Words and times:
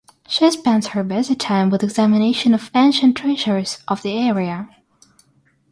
She 0.27 0.49
spends 0.49 0.87
her 0.87 1.03
busy 1.03 1.35
time 1.35 1.69
with 1.69 1.83
examination 1.83 2.55
of 2.55 2.71
ancient 2.73 3.15
treasures 3.17 3.83
of 3.87 4.01
the 4.01 4.17
area. 4.17 4.67